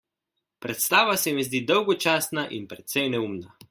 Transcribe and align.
Predstava 0.65 1.15
se 1.25 1.35
mi 1.37 1.45
zdi 1.51 1.63
dolgočasna 1.73 2.49
in 2.59 2.69
precej 2.75 3.09
neumna. 3.17 3.59